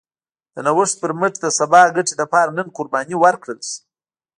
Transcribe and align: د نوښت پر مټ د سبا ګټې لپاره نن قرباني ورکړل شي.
د 0.53 0.55
نوښت 0.65 0.95
پر 1.01 1.11
مټ 1.19 1.33
د 1.41 1.45
سبا 1.59 1.81
ګټې 1.95 2.13
لپاره 2.21 2.49
نن 2.57 2.67
قرباني 2.77 3.15
ورکړل 3.19 3.59
شي. 3.69 3.77